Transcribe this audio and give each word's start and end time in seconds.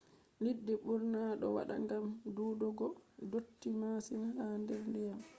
liɗɗi 0.43 0.73
ɓurna 0.85 1.21
ɗo 1.41 1.47
wata 1.55 1.75
gam 1.89 2.05
dudugo 2.35 2.87
dotti 3.31 3.69
masin 3.81 4.23
ha 4.39 4.45
der 4.67 4.83
diyam 4.93 5.19